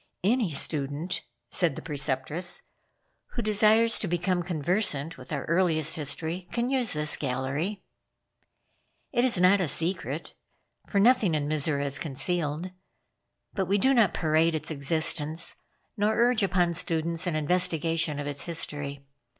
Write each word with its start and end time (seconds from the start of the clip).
"Any 0.23 0.49
student," 0.49 1.21
said 1.47 1.75
the 1.75 1.81
Preceptress, 1.83 2.63
"who 3.33 3.43
desires 3.43 3.99
to 3.99 4.07
become 4.07 4.41
conversant 4.41 5.15
with 5.15 5.31
our 5.31 5.45
earliest 5.45 5.95
history, 5.95 6.47
can 6.51 6.71
use 6.71 6.93
this 6.93 7.15
gallery. 7.15 7.83
It 9.11 9.23
is 9.23 9.39
not 9.39 9.61
a 9.61 9.67
secret, 9.67 10.33
for 10.89 10.99
nothing 10.99 11.35
in 11.35 11.47
Mizora 11.47 11.85
is 11.85 11.99
concealed; 11.99 12.71
but 13.53 13.67
we 13.67 13.77
do 13.77 13.93
not 13.93 14.11
parade 14.15 14.55
its 14.55 14.71
existence, 14.71 15.55
nor 15.95 16.15
urge 16.17 16.41
upon 16.41 16.73
students 16.73 17.27
an 17.27 17.35
investigation 17.35 18.17
of 18.17 18.25
its 18.25 18.45
history. 18.45 19.05